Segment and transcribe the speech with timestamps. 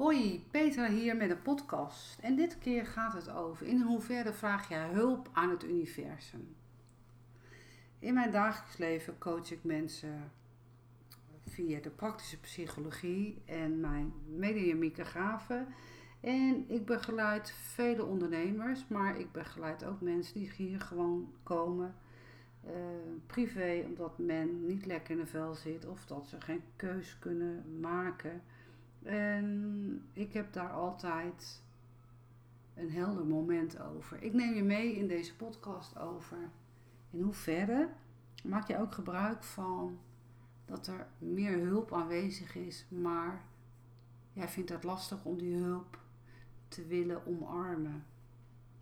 [0.00, 2.18] Hoi, Peter hier met een podcast.
[2.20, 6.56] En dit keer gaat het over in hoeverre vraag je hulp aan het universum.
[7.98, 10.30] In mijn dagelijks leven coach ik mensen
[11.46, 15.66] via de praktische psychologie en mijn mediumieke gaven.
[16.20, 21.94] En ik begeleid vele ondernemers, maar ik begeleid ook mensen die hier gewoon komen.
[22.66, 22.72] Uh,
[23.26, 27.80] privé, omdat men niet lekker in de vel zit of dat ze geen keus kunnen
[27.80, 28.42] maken.
[29.02, 31.62] En ik heb daar altijd
[32.74, 34.22] een helder moment over.
[34.22, 36.38] Ik neem je mee in deze podcast over
[37.10, 37.88] in hoeverre
[38.44, 39.98] maak je ook gebruik van
[40.64, 43.44] dat er meer hulp aanwezig is, maar
[44.32, 45.98] jij vindt het lastig om die hulp
[46.68, 48.04] te willen omarmen.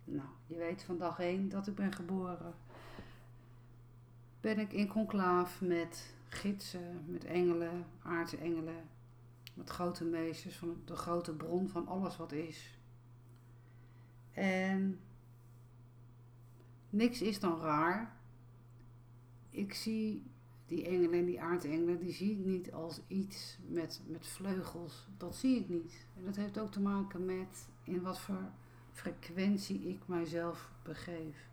[0.03, 2.53] Nou, je weet van dag 1 dat ik ben geboren.
[4.41, 8.89] Ben ik in conclaaf met gidsen, met engelen, aardsengelen,
[9.59, 12.77] met grote meesters van de grote bron van alles wat is.
[14.31, 14.99] En
[16.89, 18.17] niks is dan raar.
[19.49, 20.23] Ik zie
[20.65, 25.07] die engelen en die aardengelen, die zie ik niet als iets met, met vleugels.
[25.17, 26.05] Dat zie ik niet.
[26.17, 28.51] En dat heeft ook te maken met in wat voor
[28.91, 31.48] frequentie ik mijzelf begeef.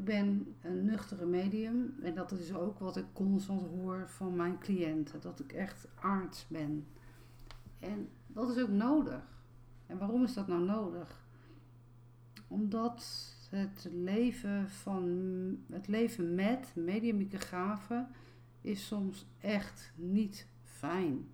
[0.00, 4.58] Ik ben een nuchtere medium en dat is ook wat ik constant hoor van mijn
[4.58, 5.20] cliënten.
[5.20, 6.86] Dat ik echt aards ben.
[7.78, 9.22] En dat is ook nodig.
[9.86, 11.24] En waarom is dat nou nodig?
[12.48, 13.04] Omdat
[13.50, 15.04] het leven van
[15.70, 18.08] het leven met mediumieke gaven
[18.60, 21.28] is soms echt niet fijn.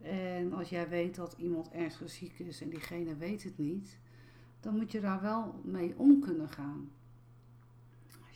[0.00, 3.98] En als jij weet dat iemand ernstig ziek is en diegene weet het niet,
[4.60, 6.90] dan moet je daar wel mee om kunnen gaan.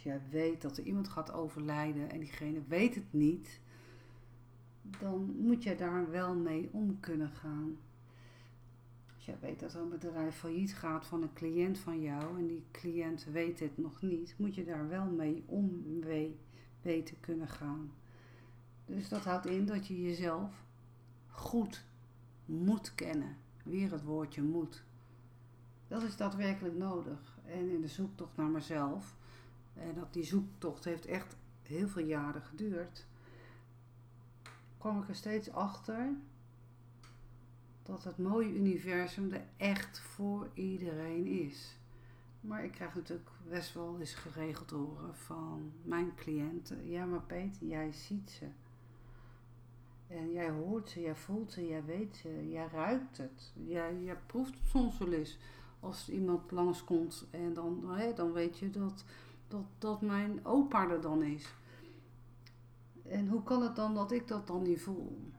[0.02, 3.60] Als jij weet dat er iemand gaat overlijden en diegene weet het niet,
[5.00, 7.76] dan moet je daar wel mee om kunnen gaan.
[9.14, 12.46] Als jij weet dat er een bedrijf failliet gaat van een cliënt van jou en
[12.46, 15.84] die cliënt weet het nog niet, moet je daar wel mee om
[16.82, 17.92] weten kunnen gaan.
[18.86, 20.64] Dus dat houdt in dat je jezelf
[21.28, 21.84] goed
[22.44, 23.36] moet kennen.
[23.64, 24.84] Weer het woordje moet.
[25.88, 27.38] Dat is daadwerkelijk nodig.
[27.44, 29.20] En in de zoektocht naar mezelf,
[29.74, 33.06] en dat die zoektocht heeft echt heel veel jaren geduurd,
[34.78, 36.08] kwam ik er steeds achter
[37.82, 41.76] dat het mooie universum er echt voor iedereen is.
[42.40, 46.88] Maar ik krijg natuurlijk best wel eens geregeld horen van mijn cliënten.
[46.88, 48.46] Ja, maar Peter, jij ziet ze.
[50.06, 53.52] En jij hoort ze, jij voelt ze, jij weet ze, jij ruikt het.
[53.66, 55.38] Jij, jij proeft het soms wel eens.
[55.80, 59.04] Als iemand langskomt en dan, hè, dan weet je dat,
[59.52, 61.54] dat, dat mijn opa er dan is.
[63.02, 65.32] En hoe kan het dan dat ik dat dan niet voel?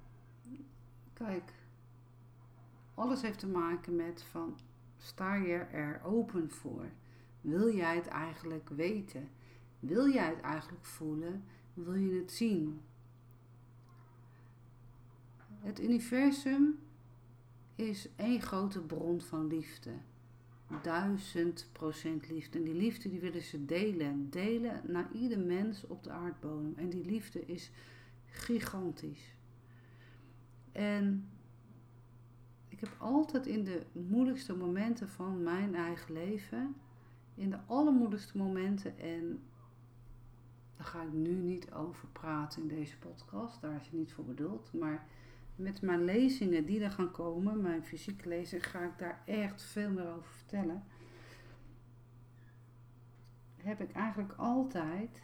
[1.14, 1.54] Kijk,
[2.94, 4.58] alles heeft te maken met van
[4.98, 6.86] sta je er open voor?
[7.42, 9.30] Wil jij het eigenlijk weten?
[9.80, 11.44] Wil jij het eigenlijk voelen?
[11.74, 12.82] Wil je het zien?
[15.60, 16.80] Het universum
[17.76, 19.92] is één grote bron van liefde.
[20.82, 22.58] Duizend procent liefde.
[22.58, 24.30] En die liefde die willen ze delen.
[24.30, 26.74] Delen naar ieder mens op de aardbodem.
[26.76, 27.72] En die liefde is
[28.26, 29.36] gigantisch.
[30.72, 31.30] En
[32.68, 36.76] ik heb altijd in de moeilijkste momenten van mijn eigen leven,
[37.36, 39.44] in de allermoeilijkste momenten, en
[40.78, 44.26] daar ga ik nu niet over praten in deze podcast, daar is het niet voor
[44.26, 45.08] bedoeld, maar
[45.56, 49.90] met mijn lezingen die er gaan komen, mijn fysieke lezingen, ga ik daar echt veel
[49.90, 50.84] meer over vertellen.
[53.56, 55.22] Heb ik eigenlijk altijd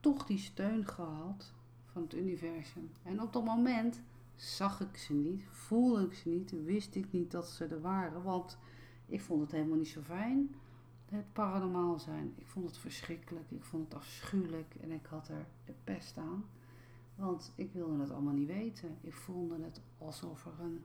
[0.00, 1.52] toch die steun gehad
[1.92, 2.90] van het universum.
[3.02, 4.02] En op dat moment
[4.34, 8.22] zag ik ze niet, voelde ik ze niet, wist ik niet dat ze er waren,
[8.22, 8.58] want
[9.06, 10.54] ik vond het helemaal niet zo fijn.
[11.08, 12.32] Het paranormaal zijn.
[12.36, 16.44] Ik vond het verschrikkelijk, ik vond het afschuwelijk en ik had er de pest aan.
[17.16, 18.96] Want ik wilde het allemaal niet weten.
[19.00, 20.84] Ik voelde het alsof er een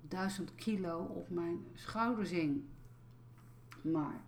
[0.00, 2.62] duizend kilo op mijn schouders hing.
[3.82, 4.20] Maar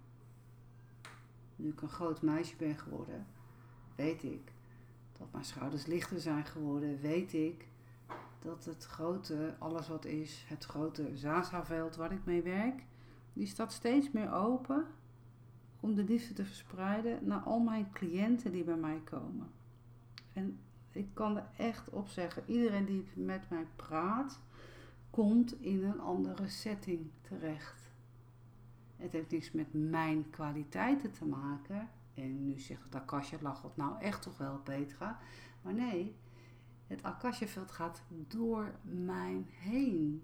[1.56, 3.26] nu ik een groot meisje ben geworden,
[3.94, 4.52] weet ik
[5.18, 7.00] dat mijn schouders lichter zijn geworden.
[7.00, 7.68] Weet ik
[8.42, 12.82] dat het grote, alles wat is, het grote Zaza-veld waar ik mee werk,
[13.32, 14.86] die staat steeds meer open
[15.80, 19.50] om de liefde te verspreiden naar al mijn cliënten die bij mij komen.
[20.32, 20.58] En
[20.92, 24.40] ik kan er echt op zeggen, iedereen die met mij praat,
[25.10, 27.90] komt in een andere setting terecht.
[28.96, 31.88] Het heeft niks met mijn kwaliteiten te maken.
[32.14, 35.18] En nu zegt Akasha, lag het nou echt toch wel, Petra?
[35.62, 36.16] Maar nee,
[36.86, 40.22] het Akasha-veld gaat door mijn heen.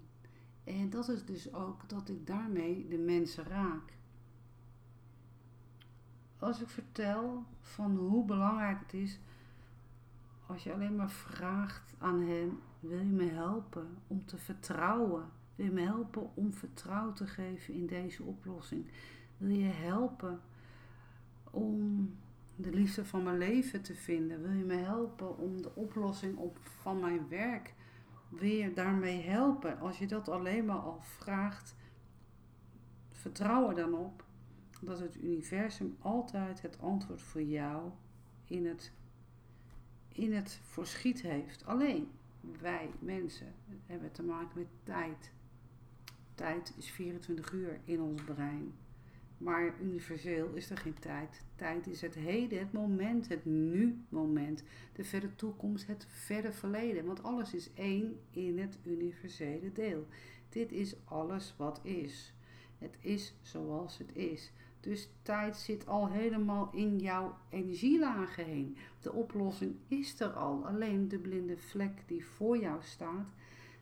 [0.89, 3.93] dat is dus ook dat ik daarmee de mensen raak.
[6.39, 9.19] Als ik vertel van hoe belangrijk het is
[10.46, 15.25] als je alleen maar vraagt aan hen, wil je me helpen om te vertrouwen?
[15.54, 18.87] Wil je me helpen om vertrouwen te geven in deze oplossing?
[19.37, 20.40] Wil je helpen
[21.50, 22.10] om
[22.56, 24.43] de liefde van mijn leven te vinden?
[24.43, 27.75] Wil je me helpen om de oplossing op, van mijn werk?
[28.40, 29.81] Je daarmee helpen?
[29.81, 31.75] Als je dat alleen maar al vraagt,
[33.10, 34.25] vertrouw er dan op
[34.81, 37.90] dat het universum altijd het antwoord voor jou
[38.46, 38.93] in het,
[40.17, 41.65] in het voorschiet heeft.
[41.65, 42.09] Alleen
[42.61, 43.55] wij mensen
[43.87, 45.31] hebben te maken met tijd.
[46.35, 48.75] Tijd is 24 uur in ons brein.
[49.39, 51.45] Maar universeel is er geen tijd.
[51.55, 54.63] Tijd is het heden, het moment, het nu-moment.
[54.93, 57.05] De verre toekomst, het verre verleden.
[57.05, 60.07] Want alles is één in het universele deel.
[60.49, 62.35] Dit is alles wat is.
[62.79, 64.53] Het is zoals het is.
[64.81, 68.76] Dus tijd zit al helemaal in jouw energielagen heen.
[69.00, 70.67] De oplossing is er al.
[70.67, 73.26] Alleen de blinde vlek die voor jou staat,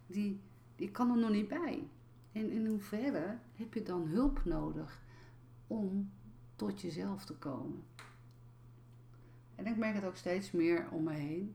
[0.07, 0.41] die,
[0.77, 1.89] die kan er nog niet bij.
[2.33, 5.03] En in hoeverre heb je dan hulp nodig
[5.67, 6.11] om
[6.57, 7.83] tot jezelf te komen?
[9.55, 11.55] En ik merk het ook steeds meer om me heen.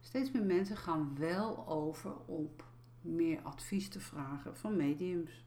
[0.00, 2.64] Steeds meer mensen gaan wel over op
[3.00, 5.44] meer advies te vragen van mediums.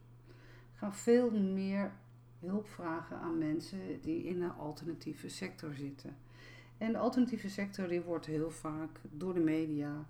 [0.73, 1.91] Gaan veel meer
[2.39, 6.17] hulp vragen aan mensen die in een alternatieve sector zitten.
[6.77, 10.05] En de alternatieve sector die wordt heel vaak door de media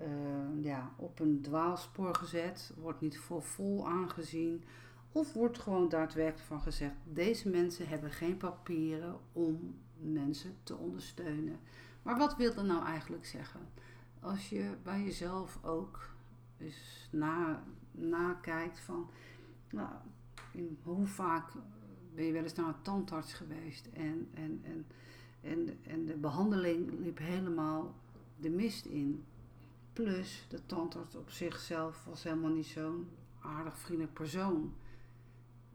[0.00, 4.64] uh, ja, op een dwaalspoor gezet, wordt niet voor vol aangezien.
[5.12, 11.60] Of wordt gewoon daadwerkelijk van gezegd: deze mensen hebben geen papieren om mensen te ondersteunen.
[12.02, 13.60] Maar wat wil dat nou eigenlijk zeggen?
[14.20, 16.10] Als je bij jezelf ook
[16.58, 19.10] eens na, nakijkt van,
[19.70, 19.90] nou,
[20.82, 21.52] hoe vaak
[22.14, 24.86] ben je wel eens naar een tandarts geweest en, en, en,
[25.40, 27.94] en, en de behandeling liep helemaal
[28.36, 29.24] de mist in.
[29.92, 33.08] Plus, de tandarts op zichzelf was helemaal niet zo'n
[33.40, 34.72] aardig vriendelijk persoon.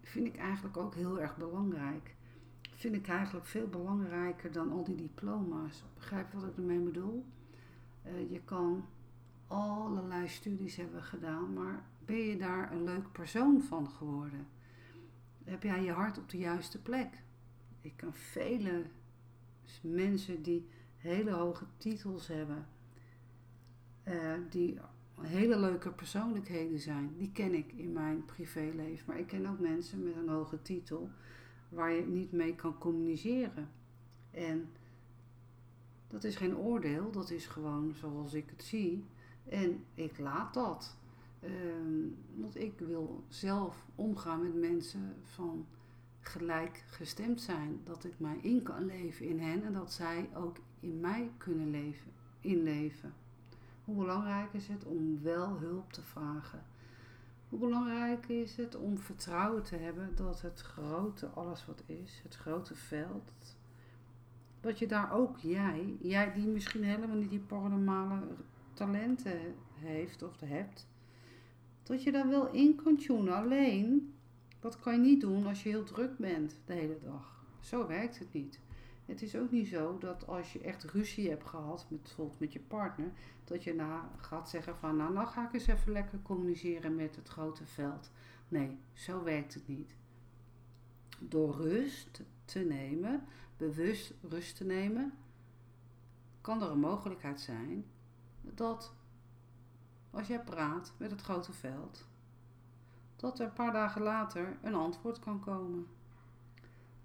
[0.01, 2.15] Vind ik eigenlijk ook heel erg belangrijk.
[2.71, 5.83] Vind ik eigenlijk veel belangrijker dan al die diploma's.
[5.95, 7.25] Begrijp je wat ik ermee bedoel?
[8.05, 8.85] Uh, je kan
[9.47, 14.47] allerlei studies hebben gedaan, maar ben je daar een leuk persoon van geworden?
[15.45, 17.23] Heb jij je hart op de juiste plek.
[17.81, 18.85] Ik kan vele
[19.81, 22.67] mensen die hele hoge titels hebben,
[24.07, 24.79] uh, die
[25.21, 29.05] hele leuke persoonlijkheden zijn, die ken ik in mijn privéleven.
[29.07, 31.09] Maar ik ken ook mensen met een hoge titel
[31.69, 33.69] waar je niet mee kan communiceren.
[34.31, 34.69] En
[36.07, 39.05] dat is geen oordeel, dat is gewoon zoals ik het zie.
[39.49, 40.97] En ik laat dat.
[41.45, 45.65] Um, want ik wil zelf omgaan met mensen van
[46.19, 47.81] gelijk gestemd zijn.
[47.83, 51.69] Dat ik mij in kan leven in hen en dat zij ook in mij kunnen
[51.69, 53.13] leven, inleven.
[53.83, 56.63] Hoe belangrijk is het om wel hulp te vragen?
[57.49, 62.35] Hoe belangrijk is het om vertrouwen te hebben dat het grote, alles wat is, het
[62.35, 63.31] grote veld,
[64.61, 68.21] dat je daar ook jij, jij die misschien helemaal niet die paranormale
[68.73, 69.39] talenten
[69.73, 70.87] heeft of hebt,
[71.85, 73.35] dat je daar wel in kan tunen.
[73.35, 74.13] Alleen,
[74.59, 77.43] dat kan je niet doen als je heel druk bent de hele dag.
[77.59, 78.59] Zo werkt het niet.
[79.05, 82.59] Het is ook niet zo dat als je echt ruzie hebt gehad, bijvoorbeeld met je
[82.59, 83.11] partner,
[83.43, 87.15] dat je na gaat zeggen van nou, nou ga ik eens even lekker communiceren met
[87.15, 88.11] het grote veld.
[88.47, 89.95] Nee, zo werkt het niet.
[91.19, 93.23] Door rust te nemen,
[93.57, 95.13] bewust rust te nemen,
[96.41, 97.85] kan er een mogelijkheid zijn
[98.41, 98.93] dat
[100.15, 102.07] als jij praat met het grote veld,
[103.15, 105.87] dat er een paar dagen later een antwoord kan komen.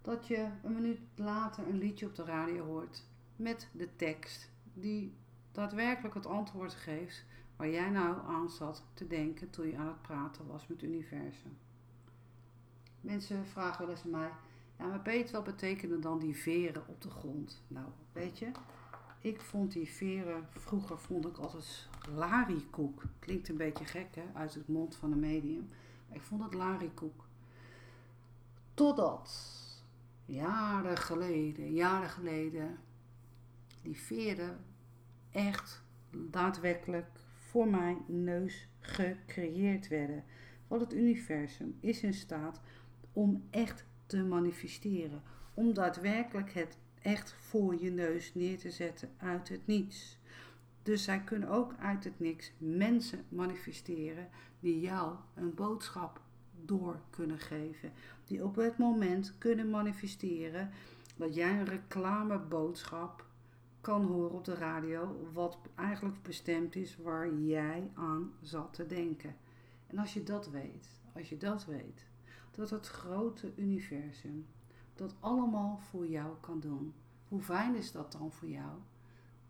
[0.02, 3.04] Dat je een minuut later een liedje op de radio hoort
[3.36, 5.14] met de tekst die
[5.52, 7.24] daadwerkelijk het antwoord geeft
[7.56, 10.90] waar jij nou aan zat te denken toen je aan het praten was met het
[10.90, 11.58] universum.
[13.00, 14.30] Mensen vragen wel eens aan mij,
[14.78, 17.62] ja maar Peter, wat betekenen dan die veren op de grond?
[17.68, 18.50] Nou, weet je,
[19.20, 23.02] ik vond die veren, vroeger vond ik altijd larikoek.
[23.18, 25.68] Klinkt een beetje gek hè, uit het mond van een medium.
[26.12, 27.28] Ik vond het larikoek.
[28.74, 29.30] Totdat,
[30.24, 32.78] jaren geleden, jaren geleden,
[33.82, 34.58] die veren
[35.30, 40.24] echt daadwerkelijk voor mijn neus gecreëerd werden.
[40.68, 42.60] Want het universum is in staat
[43.12, 45.22] om echt te manifesteren.
[45.54, 50.18] Om daadwerkelijk het echt voor je neus neer te zetten uit het niets.
[50.82, 54.28] Dus zij kunnen ook uit het niks mensen manifesteren
[54.60, 56.20] die jou een boodschap
[56.64, 57.92] door kunnen geven.
[58.24, 60.70] Die op het moment kunnen manifesteren
[61.16, 63.24] dat jij een reclameboodschap
[63.80, 69.36] kan horen op de radio, wat eigenlijk bestemd is waar jij aan zat te denken.
[69.86, 72.06] En als je dat weet, als je dat weet,
[72.50, 74.46] dat het grote universum
[74.94, 76.94] dat allemaal voor jou kan doen.
[77.28, 78.78] Hoe fijn is dat dan voor jou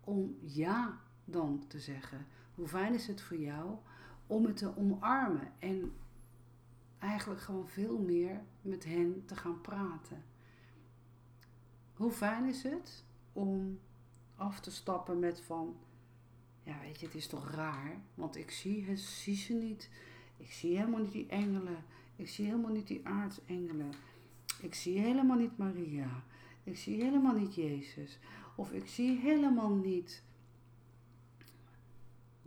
[0.03, 0.99] om ja
[1.31, 2.25] dan te zeggen?
[2.55, 3.75] Hoe fijn is het voor jou
[4.27, 5.93] om het te omarmen en
[6.99, 10.23] eigenlijk gewoon veel meer met hen te gaan praten?
[11.93, 13.79] Hoe fijn is het om
[14.35, 15.75] af te stappen met van,
[16.63, 19.89] ja weet je, het is toch raar, want ik zie, zie ze niet.
[20.37, 21.83] Ik zie helemaal niet die engelen.
[22.15, 23.93] Ik zie helemaal niet die aartsengelen.
[24.61, 26.23] Ik zie helemaal niet Maria.
[26.63, 28.19] Ik zie helemaal niet Jezus.
[28.55, 30.23] Of ik zie helemaal niet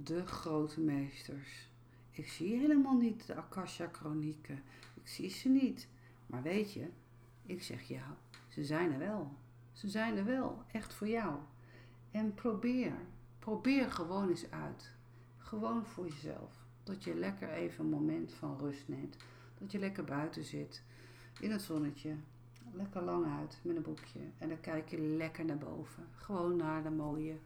[0.05, 1.69] de grote meesters.
[2.11, 4.63] Ik zie helemaal niet de Akasha-chronieken.
[4.95, 5.89] Ik zie ze niet.
[6.27, 6.89] Maar weet je,
[7.43, 8.17] ik zeg ja,
[8.49, 9.33] ze zijn er wel.
[9.73, 11.39] Ze zijn er wel, echt voor jou.
[12.11, 12.93] En probeer,
[13.39, 14.93] probeer gewoon eens uit.
[15.39, 16.65] Gewoon voor jezelf.
[16.83, 19.17] Dat je lekker even een moment van rust neemt.
[19.59, 20.83] Dat je lekker buiten zit,
[21.41, 22.15] in het zonnetje.
[22.73, 24.21] Lekker lang uit met een boekje.
[24.39, 26.07] En dan kijk je lekker naar boven.
[26.15, 27.39] Gewoon naar de mooie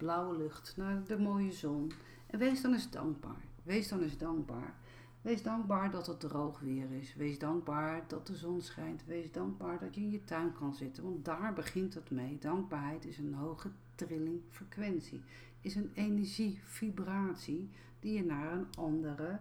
[0.00, 1.92] blauwe lucht, naar de mooie zon.
[2.26, 3.44] En wees dan eens dankbaar.
[3.62, 4.74] Wees dan eens dankbaar.
[5.22, 7.14] Wees dankbaar dat het droog weer is.
[7.14, 9.04] Wees dankbaar dat de zon schijnt.
[9.04, 11.02] Wees dankbaar dat je in je tuin kan zitten.
[11.02, 12.38] Want daar begint het mee.
[12.38, 15.22] Dankbaarheid is een hoge trilling frequentie.
[15.60, 19.40] Is een energie, vibratie die je naar een andere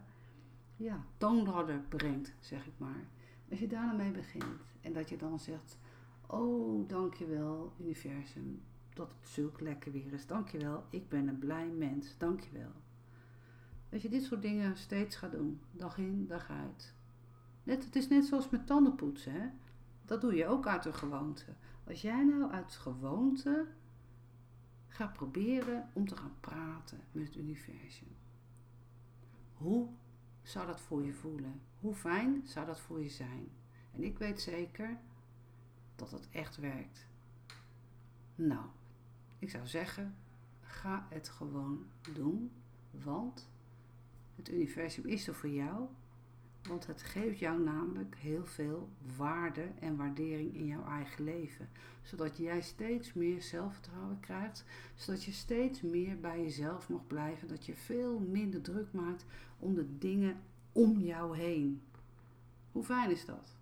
[0.76, 3.08] ja, toonladder brengt, zeg ik maar.
[3.50, 5.78] Als je daar mee begint en dat je dan zegt:
[6.28, 8.62] Oh, dankjewel, universum,
[8.94, 10.28] dat het zulk lekker weer is.
[10.28, 12.18] Dankjewel, ik ben een blij mens.
[12.18, 12.72] Dankjewel.
[13.90, 16.94] Dat je dit soort dingen steeds gaat doen, dag in, dag uit.
[17.64, 19.48] Net, het is net zoals met tandenpoetsen, hè?
[20.06, 21.46] Dat doe je ook uit de gewoonte.
[21.88, 23.68] Als jij nou uit gewoonte
[24.88, 28.16] gaat proberen om te gaan praten met het universum.
[29.54, 29.88] Hoe
[30.42, 31.62] zou dat voor je voelen?
[31.80, 33.50] Hoe fijn zou dat voor je zijn?
[33.92, 34.98] En ik weet zeker
[35.96, 37.08] dat het echt werkt.
[38.36, 38.66] Nou,
[39.40, 40.16] ik zou zeggen,
[40.62, 42.52] ga het gewoon doen,
[42.92, 43.50] want
[44.36, 45.88] het universum is er voor jou
[46.68, 51.70] want het geeft jou namelijk heel veel waarde en waardering in jouw eigen leven.
[52.04, 54.66] Zodat jij steeds meer zelfvertrouwen krijgt.
[54.96, 57.48] Zodat je steeds meer bij jezelf mag blijven.
[57.48, 59.26] Dat je veel minder druk maakt
[59.60, 60.42] om de dingen
[60.72, 61.82] om jou heen.
[62.72, 63.58] Hoe fijn is dat?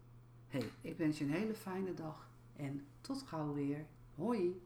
[0.47, 3.85] hey, ik wens je een hele fijne dag en tot gauw weer.
[4.15, 4.61] Hoi!